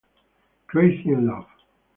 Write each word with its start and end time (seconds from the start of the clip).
Crazy 0.65 1.09
in 1.11 1.27
Love 1.27 1.45